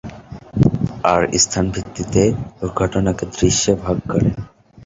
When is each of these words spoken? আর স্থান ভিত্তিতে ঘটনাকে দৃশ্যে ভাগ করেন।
আর 1.03 1.21
স্থান 1.35 1.65
ভিত্তিতে 1.69 2.23
ঘটনাকে 2.75 3.23
দৃশ্যে 3.35 3.71
ভাগ 3.83 3.97
করেন। 4.11 4.35